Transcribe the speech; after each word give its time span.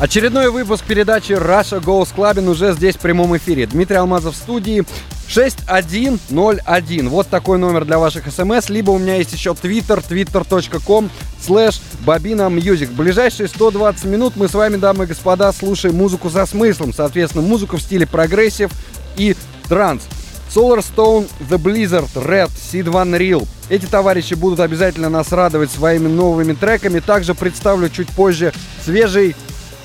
Очередной 0.00 0.50
выпуск 0.50 0.86
передачи 0.86 1.32
Russia 1.32 1.78
Goes 1.78 2.08
Clubbing 2.16 2.48
уже 2.48 2.72
здесь 2.72 2.94
в 2.94 3.00
прямом 3.00 3.36
эфире. 3.36 3.66
Дмитрий 3.66 3.96
Алмазов 3.96 4.32
в 4.34 4.36
студии. 4.38 4.82
6101. 5.28 7.08
Вот 7.10 7.28
такой 7.28 7.58
номер 7.58 7.84
для 7.84 7.98
ваших 7.98 8.32
смс. 8.32 8.70
Либо 8.70 8.92
у 8.92 8.98
меня 8.98 9.16
есть 9.16 9.34
еще 9.34 9.50
twitter, 9.50 10.02
twitter.com 10.02 11.10
slash 11.46 11.82
Bobina 12.06 12.48
Music. 12.48 12.90
ближайшие 12.94 13.46
120 13.46 14.06
минут 14.06 14.36
мы 14.36 14.48
с 14.48 14.54
вами, 14.54 14.76
дамы 14.76 15.04
и 15.04 15.06
господа, 15.06 15.52
слушаем 15.52 15.96
музыку 15.96 16.30
со 16.30 16.46
смыслом. 16.46 16.94
Соответственно, 16.94 17.46
музыку 17.46 17.76
в 17.76 17.82
стиле 17.82 18.06
progressive 18.06 18.70
и 19.18 19.36
транс. 19.68 20.04
Solarstone, 20.48 21.28
The 21.50 21.58
Blizzard, 21.58 22.10
Red, 22.14 22.48
Sied 22.48 22.86
van 22.86 23.16
Riel. 23.18 23.46
Эти 23.68 23.84
товарищи 23.84 24.32
будут 24.32 24.60
обязательно 24.60 25.10
нас 25.10 25.30
радовать 25.30 25.70
своими 25.70 26.08
новыми 26.08 26.54
треками. 26.54 27.00
Также 27.00 27.34
представлю 27.34 27.90
чуть 27.90 28.08
позже 28.08 28.54
свежий 28.82 29.36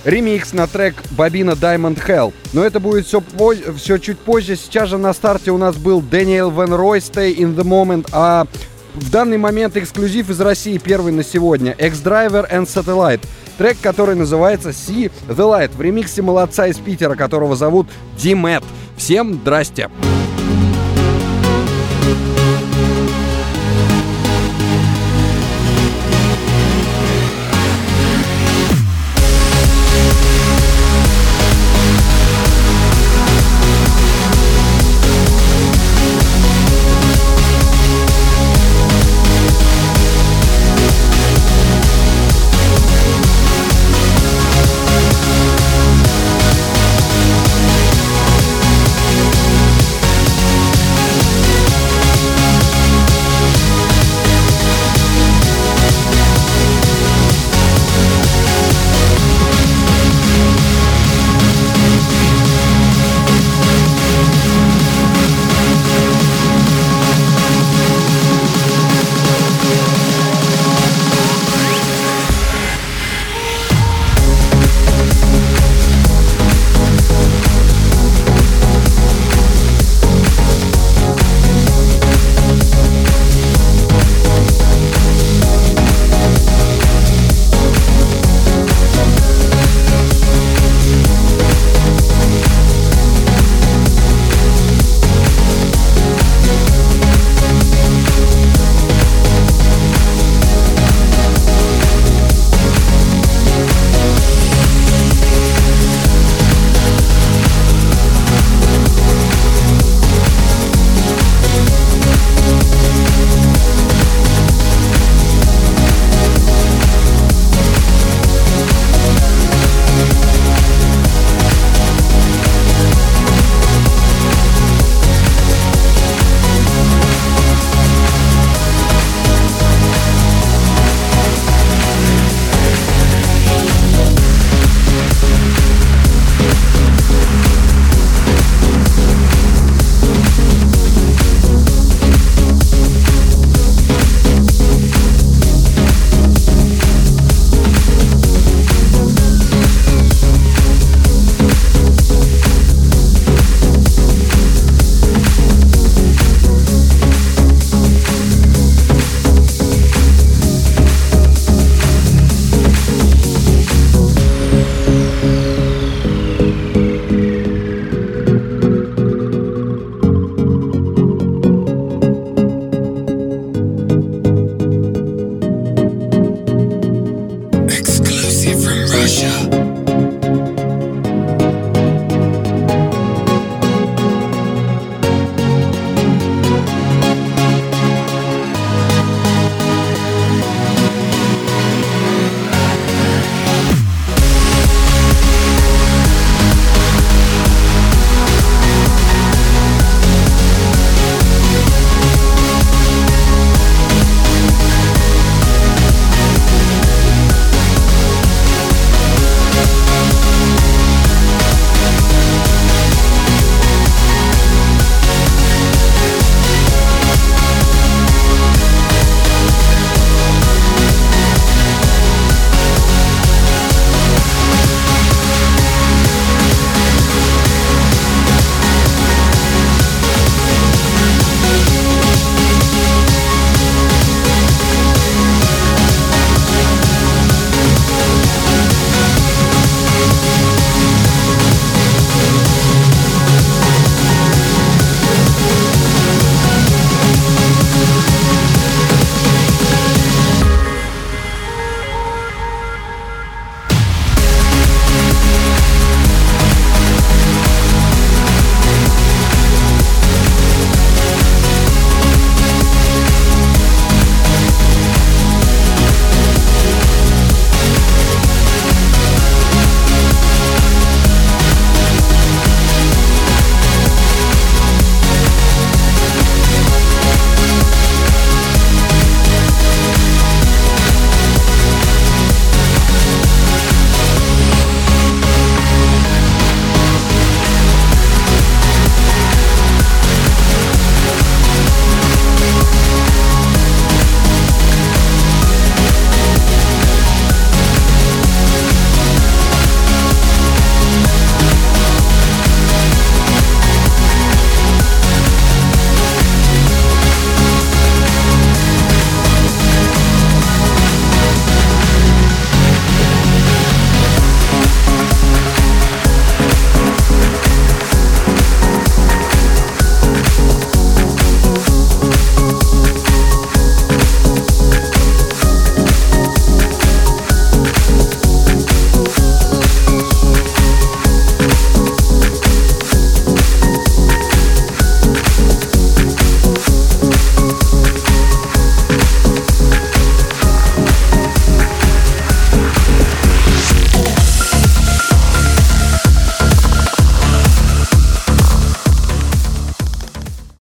ремикс 0.05 0.53
на 0.53 0.67
трек 0.67 0.95
Бобина 1.11 1.51
Diamond 1.51 1.99
Hell. 2.07 2.33
Но 2.53 2.63
это 2.63 2.79
будет 2.79 3.05
все, 3.05 3.21
все 3.75 3.97
чуть 3.97 4.19
позже. 4.19 4.55
Сейчас 4.55 4.89
же 4.89 4.97
на 4.97 5.13
старте 5.13 5.51
у 5.51 5.57
нас 5.57 5.75
был 5.75 6.01
Дэниел 6.01 6.51
Ван 6.51 6.73
Рой 6.73 6.99
Stay 6.99 7.35
in 7.35 7.55
the 7.55 7.63
Moment, 7.63 8.07
а 8.11 8.47
в 8.93 9.09
данный 9.09 9.37
момент 9.37 9.75
эксклюзив 9.75 10.29
из 10.29 10.39
России 10.39 10.77
первый 10.77 11.11
на 11.11 11.23
сегодня. 11.23 11.73
X-Driver 11.73 12.49
and 12.49 12.65
Satellite. 12.65 13.21
Трек, 13.57 13.77
который 13.81 14.15
называется 14.15 14.69
See 14.69 15.11
the 15.27 15.35
Light 15.35 15.75
в 15.75 15.81
ремиксе 15.81 16.21
молодца 16.21 16.67
из 16.67 16.77
Питера, 16.77 17.15
которого 17.15 17.55
зовут 17.55 17.87
Димет. 18.17 18.63
Всем 18.97 19.33
здрасте! 19.33 19.89
Здрасте! 19.89 20.24